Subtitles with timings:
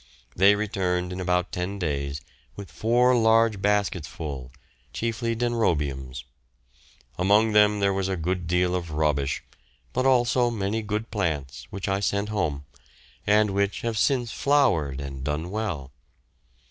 [0.35, 2.21] They returned in about ten days
[2.55, 4.51] with four large baskets full,
[4.93, 6.23] chiefly denrobiums.
[7.19, 9.43] Among them there was a good deal of rubbish,
[9.93, 12.65] but also many good plants, which I sent home,
[13.27, 15.91] and which have since flowered and done well.